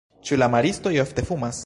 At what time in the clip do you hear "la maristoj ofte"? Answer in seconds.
0.43-1.27